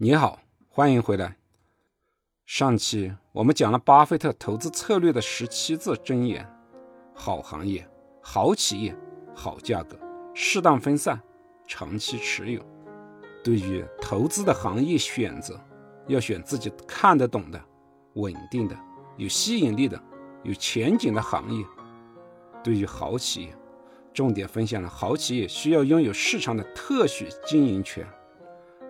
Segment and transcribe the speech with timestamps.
[0.00, 1.38] 你好，欢迎回来。
[2.46, 6.48] 上期我们讲了巴菲特投资策略的十七字箴言：
[7.12, 7.84] 好行业、
[8.22, 8.96] 好企业、
[9.34, 9.98] 好价格、
[10.36, 11.20] 适当分散、
[11.66, 12.64] 长期持有。
[13.42, 15.60] 对于投资的行业选择，
[16.06, 17.60] 要选自己看得懂的、
[18.14, 18.78] 稳定的、
[19.16, 20.00] 有吸引力的、
[20.44, 21.66] 有前景的行业。
[22.62, 23.56] 对于好企业，
[24.14, 28.06] 重点分享了好企业需要拥有市场的特许经营权。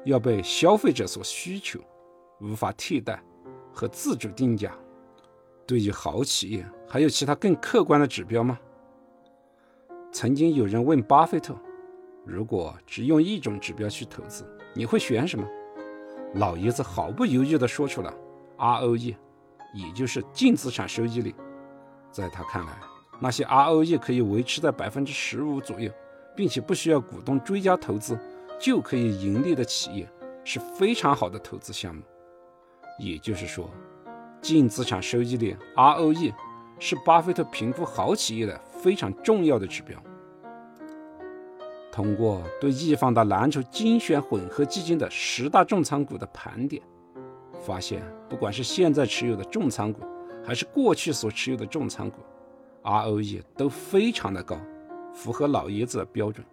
[0.05, 1.81] 要被消费者所需求，
[2.41, 3.23] 无法替代
[3.73, 4.73] 和自主定价。
[5.67, 8.59] 对于好企业，还有其他更客观的指标吗？
[10.11, 11.55] 曾经有人问巴菲特，
[12.25, 15.47] 如果只用一种指标去投资，你会选什么？
[16.35, 18.15] 老爷子毫不犹豫地说出了
[18.57, 19.15] ROE，
[19.75, 21.35] 也就是净资产收益率。
[22.11, 22.73] 在他看来，
[23.21, 25.93] 那些 ROE 可以维持在百分之十五左右，
[26.35, 28.19] 并且不需要股东追加投资。
[28.59, 30.11] 就可以盈利的企业
[30.45, 32.03] 是非常好的投资项目。
[32.99, 33.71] 也就是说，
[34.41, 36.33] 净资产收益率 （ROE）
[36.79, 39.97] 是巴菲特评估好企业的非常重要的指标。
[41.93, 46.83] 通过对易方达蓝筹精选混合基金的十大重仓股的盘点，
[47.61, 50.03] 发现不管是现在持有的重仓股，
[50.45, 52.19] 还是过去所持有的重仓股
[52.85, 54.57] ，ROE 都非常的高，
[55.13, 56.47] 符合老爷子的标准。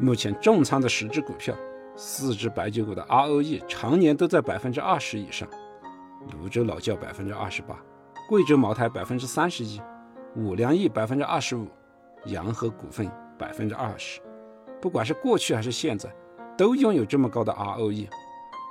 [0.00, 1.54] 目前重仓的十只股票，
[1.94, 5.46] 四只白酒股的 ROE 常年都在百分之二十以上，
[6.30, 7.78] 泸州老窖百分之二十八，
[8.26, 9.78] 贵州茅台百分之三十一，
[10.34, 11.68] 五粮液百分之二十五，
[12.24, 14.22] 洋河股份百分之二十。
[14.80, 16.10] 不管是过去还是现在，
[16.56, 18.08] 都拥有这么高的 ROE，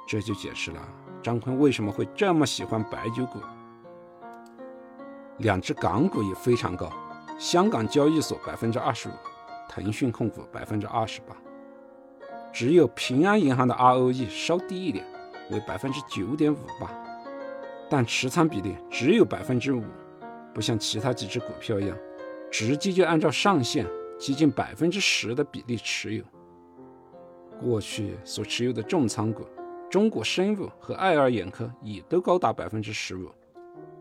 [0.08, 0.82] 这就解释了
[1.22, 3.40] 张坤为什么会这么喜欢白酒股。
[5.38, 6.92] 两只港股也非常高，
[7.38, 9.12] 香港交易所百分之二十五。
[9.70, 11.38] 腾讯控股百分之二十八，
[12.52, 15.06] 只有平安银行的 ROE 稍低一点，
[15.52, 16.92] 为百分之九点五八，
[17.88, 19.84] 但持仓比例只有百分之五，
[20.56, 21.96] 不像其他几只股票一样，
[22.52, 23.86] 直接就按照上限
[24.18, 26.24] 接近百分之十的比例持有。
[27.62, 29.46] 过去所持有的重仓股，
[29.88, 33.30] 中国生物和爱尔眼科也都高达百分之十五，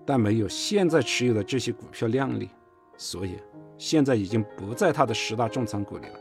[0.07, 2.49] 但没有现在持有的这些股票靓丽，
[2.97, 3.37] 所以。
[3.79, 6.19] 现在已经不在他的十大重仓股里了，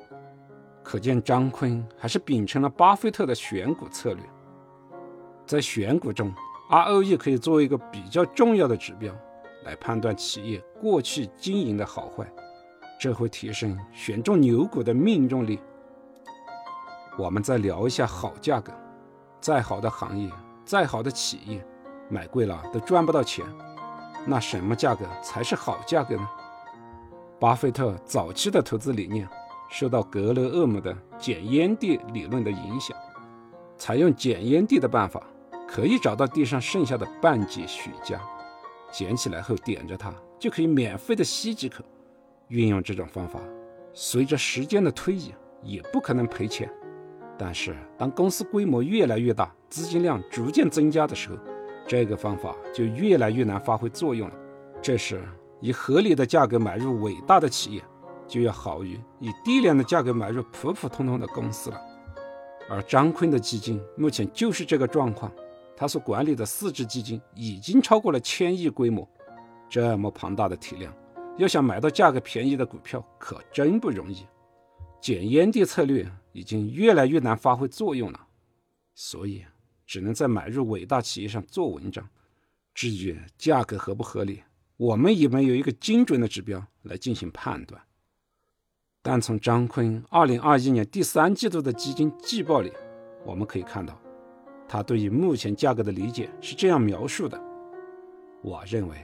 [0.84, 4.24] 可见张坤还是秉承了巴菲特的选股策略。
[5.46, 6.32] 在选股中
[6.70, 9.12] ，ROE 可以作为一个比较重要的指标，
[9.66, 12.32] 来判断企业过去经营的好坏，
[13.00, 15.60] 这会提升选中牛股的命中率。
[17.18, 18.72] 我们再聊一下好价格，
[19.42, 20.30] 再好的行业，
[20.64, 21.66] 再好的企业，
[22.08, 23.44] 买贵了都赚不到钱，
[24.28, 26.30] 那什么价格才是好价格呢？
[27.40, 29.28] 巴菲特早期的投资理念
[29.70, 32.98] 受到格雷厄姆的捡烟蒂理论的影响，
[33.78, 35.22] 采用捡烟蒂的办法，
[35.68, 38.18] 可以找到地上剩下的半截雪茄，
[38.92, 41.84] 捡起来后点着它，就可以免费的吸几口。
[42.48, 43.40] 运用这种方法，
[43.94, 46.68] 随着时间的推移，也不可能赔钱。
[47.38, 51.36] 但是，当公司规模越来越大，资金量逐渐增加的时候，
[51.86, 54.36] 这个方法就越来越难发挥作用了。
[54.82, 55.22] 这时，
[55.60, 57.84] 以合理的价格买入伟大的企业，
[58.28, 61.82] 就要好于以低廉的价格买入普普通通的公司了。
[62.70, 65.32] 而张坤的基金目前就是这个状况，
[65.76, 69.08] 他所管理的四只基金已经超过了千亿规模，
[69.70, 70.94] 这么庞大的体量，
[71.38, 74.26] 要想买到价格便宜的股票可真不容易。
[75.00, 78.28] 捡烟蒂策略已经越来越难发挥作用了，
[78.96, 79.46] 所以
[79.86, 82.06] 只能在买入伟大企业上做文章。
[82.74, 84.44] 至于价格合不合理？
[84.78, 87.82] 我们也没有一个精准的指标来进行判断，
[89.02, 92.72] 但从张坤2021年第三季度的基金季报里，
[93.26, 94.00] 我们可以看到，
[94.68, 97.42] 他对于目前价格的理解是这样描述的：
[98.44, 98.98] 我认为，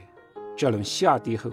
[0.56, 1.50] 这轮下跌后，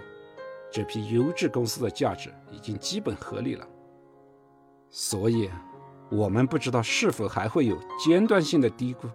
[0.70, 3.66] 这批优质公司的价值已经基本合理了，
[4.88, 5.50] 所以，
[6.12, 9.08] 我们不知道是否还会有间断性的低估，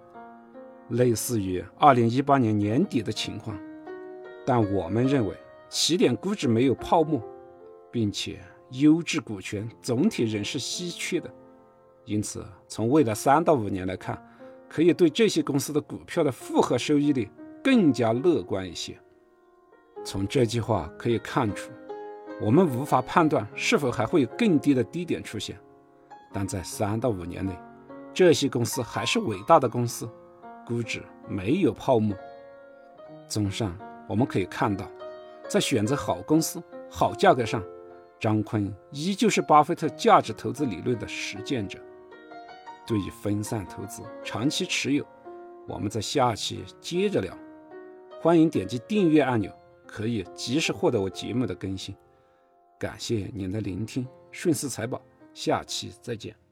[0.90, 3.58] 类似于2018年年底的情况。
[4.48, 5.36] 但我们认为
[5.68, 7.22] 起点估值没有泡沫，
[7.92, 8.40] 并且
[8.72, 11.30] 优质股权总体仍是稀缺的，
[12.06, 14.18] 因此从未来三到五年来看，
[14.70, 17.30] 可以对这些公司的股票的复合收益率
[17.62, 18.98] 更加乐观一些。
[20.06, 21.70] 从这句话可以看出，
[22.40, 25.60] 我们无法判断是否还会有更低的低点出现，
[26.32, 27.54] 但在三到五年内，
[28.14, 30.10] 这些公司还是伟大的公司，
[30.66, 32.16] 估值没有泡沫。
[33.28, 33.78] 综上。
[34.08, 34.90] 我们可以看到，
[35.50, 37.64] 在选择好公司、好价格上，
[38.20, 41.78] 张坤依旧是巴菲特价值投资理论的实践者。
[42.86, 45.06] 对于分散投资、长期持有，
[45.68, 47.38] 我们在下期接着聊。
[48.22, 49.52] 欢迎点击订阅按钮，
[49.86, 51.94] 可以及时获得我节目的更新。
[52.80, 55.02] 感谢您的聆听，顺势财宝，
[55.34, 56.47] 下期再见。